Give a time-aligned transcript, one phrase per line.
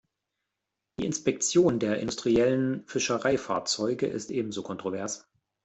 [0.99, 5.29] Die Inspektion der industriellen Fischereifahrzeuge ist ebenso kontrovers.